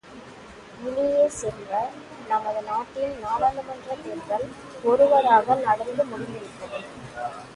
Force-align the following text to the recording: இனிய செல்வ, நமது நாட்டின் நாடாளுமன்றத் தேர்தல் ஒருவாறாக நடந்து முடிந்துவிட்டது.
இனிய 0.83 1.27
செல்வ, 1.31 1.81
நமது 2.29 2.61
நாட்டின் 2.61 3.13
நாடாளுமன்றத் 3.19 4.03
தேர்தல் 4.03 4.47
ஒருவாறாக 4.83 5.55
நடந்து 5.61 6.05
முடிந்துவிட்டது. 6.05 6.81